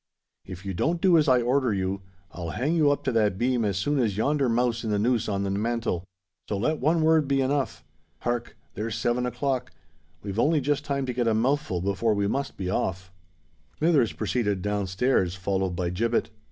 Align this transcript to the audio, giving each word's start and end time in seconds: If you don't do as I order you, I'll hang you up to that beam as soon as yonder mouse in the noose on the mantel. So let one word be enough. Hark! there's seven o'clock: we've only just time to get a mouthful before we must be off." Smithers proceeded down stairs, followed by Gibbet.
If 0.47 0.65
you 0.65 0.73
don't 0.73 0.99
do 0.99 1.15
as 1.15 1.27
I 1.27 1.43
order 1.43 1.71
you, 1.75 2.01
I'll 2.31 2.49
hang 2.49 2.73
you 2.73 2.89
up 2.89 3.03
to 3.03 3.11
that 3.11 3.37
beam 3.37 3.63
as 3.63 3.77
soon 3.77 3.99
as 3.99 4.17
yonder 4.17 4.49
mouse 4.49 4.83
in 4.83 4.89
the 4.89 4.97
noose 4.97 5.29
on 5.29 5.43
the 5.43 5.51
mantel. 5.51 6.05
So 6.49 6.57
let 6.57 6.79
one 6.79 7.03
word 7.03 7.27
be 7.27 7.39
enough. 7.39 7.83
Hark! 8.21 8.57
there's 8.73 8.95
seven 8.95 9.27
o'clock: 9.27 9.69
we've 10.23 10.39
only 10.39 10.59
just 10.59 10.85
time 10.85 11.05
to 11.05 11.13
get 11.13 11.27
a 11.27 11.35
mouthful 11.35 11.81
before 11.81 12.15
we 12.15 12.25
must 12.27 12.57
be 12.57 12.67
off." 12.67 13.11
Smithers 13.77 14.13
proceeded 14.13 14.63
down 14.63 14.87
stairs, 14.87 15.35
followed 15.35 15.75
by 15.75 15.91
Gibbet. 15.91 16.31